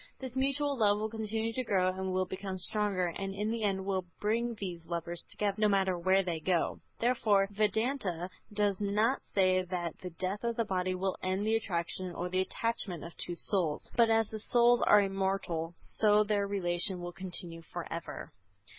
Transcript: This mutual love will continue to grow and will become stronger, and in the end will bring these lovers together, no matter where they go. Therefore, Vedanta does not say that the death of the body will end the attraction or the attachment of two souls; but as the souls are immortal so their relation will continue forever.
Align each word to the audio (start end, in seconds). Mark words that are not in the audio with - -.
This 0.17 0.35
mutual 0.35 0.79
love 0.79 0.97
will 0.97 1.11
continue 1.11 1.53
to 1.53 1.63
grow 1.63 1.89
and 1.89 2.11
will 2.11 2.25
become 2.25 2.57
stronger, 2.57 3.09
and 3.15 3.35
in 3.35 3.51
the 3.51 3.61
end 3.61 3.85
will 3.85 4.07
bring 4.19 4.55
these 4.55 4.83
lovers 4.87 5.23
together, 5.29 5.57
no 5.61 5.67
matter 5.69 5.95
where 5.95 6.23
they 6.23 6.39
go. 6.39 6.79
Therefore, 6.99 7.47
Vedanta 7.51 8.31
does 8.51 8.81
not 8.81 9.21
say 9.31 9.61
that 9.61 9.99
the 9.99 10.09
death 10.09 10.43
of 10.43 10.55
the 10.55 10.65
body 10.65 10.95
will 10.95 11.17
end 11.21 11.45
the 11.45 11.55
attraction 11.55 12.15
or 12.15 12.29
the 12.29 12.41
attachment 12.41 13.03
of 13.03 13.15
two 13.15 13.35
souls; 13.35 13.91
but 13.95 14.09
as 14.09 14.27
the 14.31 14.39
souls 14.39 14.81
are 14.81 15.03
immortal 15.03 15.75
so 15.77 16.23
their 16.23 16.47
relation 16.47 16.99
will 16.99 17.13
continue 17.13 17.61
forever. 17.61 18.33